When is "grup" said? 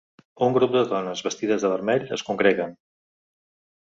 0.55-0.71